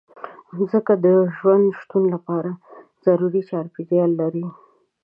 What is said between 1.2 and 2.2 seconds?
ژوند د شتون